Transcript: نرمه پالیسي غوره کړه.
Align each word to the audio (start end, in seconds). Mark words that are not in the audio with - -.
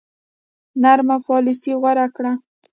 نرمه 0.81 1.17
پالیسي 1.27 1.71
غوره 1.81 2.07
کړه. 2.15 2.31